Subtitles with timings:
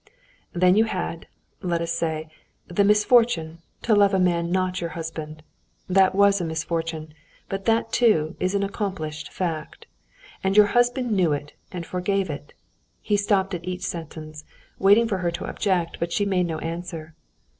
[0.53, 1.27] Then you had,
[1.61, 2.27] let us say,
[2.67, 5.43] the misfortune to love a man not your husband.
[5.87, 7.13] That was a misfortune;
[7.49, 9.85] but that, too, is an accomplished fact.
[10.43, 12.53] And your husband knew it and forgave it."
[12.99, 14.43] He stopped at each sentence,
[14.79, 17.13] waiting for her to object, but she made no answer.